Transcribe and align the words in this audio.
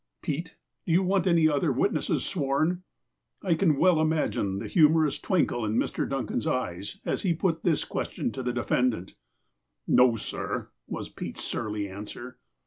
''Pete, 0.23 0.55
do 0.87 0.91
you 0.93 1.03
want 1.03 1.27
any 1.27 1.47
other 1.47 1.71
witnesses 1.71 2.25
sworn?'' 2.25 2.81
I 3.43 3.53
can 3.53 3.77
well 3.77 4.01
imagine 4.01 4.57
the 4.57 4.67
humorous 4.67 5.19
twinkle 5.19 5.63
in 5.63 5.77
IVIr. 5.77 6.09
Dun 6.09 6.25
can's 6.25 6.47
eyes 6.47 6.99
as 7.05 7.21
he 7.21 7.35
put 7.35 7.61
this 7.61 7.83
question 7.83 8.31
to 8.31 8.41
the 8.41 8.51
defendant. 8.51 9.13
"No, 9.85 10.15
sir," 10.15 10.69
was 10.87 11.07
Pete's 11.07 11.43
surly 11.43 11.87
answer. 11.87 12.39